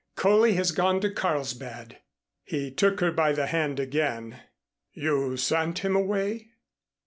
[0.15, 1.99] Coley has gone to Carlsbad."
[2.43, 4.41] He took her by the hand again.
[4.93, 6.53] "You sent him away?"